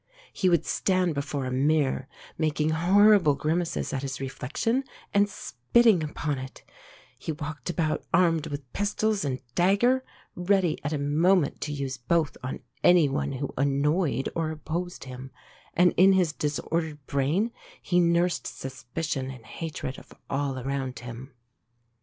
[0.33, 6.39] He would stand before a mirror, making horrible grimaces at his reflection, and spitting upon
[6.39, 6.63] it;
[7.19, 10.03] he walked about armed with pistols and dagger,
[10.33, 15.29] ready at a moment to use both on any one who annoyed or opposed him;
[15.75, 21.35] and in his disordered brain he nursed suspicion and hatred of all around him.